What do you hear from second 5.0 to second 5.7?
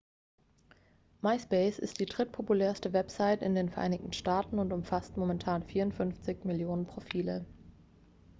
momentan